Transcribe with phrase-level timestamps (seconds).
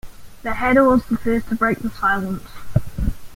[0.41, 2.47] The Hatter was the first to break the silence.